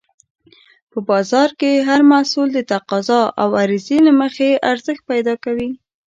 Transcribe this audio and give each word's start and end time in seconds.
په 0.91 0.97
بازار 1.09 1.49
کې 1.59 1.85
هر 1.89 2.01
محصول 2.11 2.47
د 2.53 2.59
تقاضا 2.73 3.21
او 3.41 3.49
عرضې 3.61 3.97
له 4.07 4.11
مخې 4.21 4.49
ارزښت 4.71 5.03
پیدا 5.11 5.33
کوي. 5.43 5.69